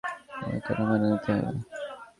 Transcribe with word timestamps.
তোমাকে 0.31 0.59
কেন 0.67 0.79
মেনে 0.89 1.07
নিতে 1.11 1.31
হবে? 1.35 1.51